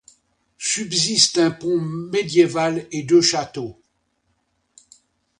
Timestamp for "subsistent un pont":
0.57-1.79